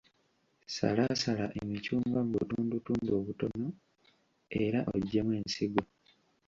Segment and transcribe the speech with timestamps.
[0.75, 3.67] Salaasala emicungwa mu butundutundu obutono,
[4.63, 5.81] era oggyemu ensigo.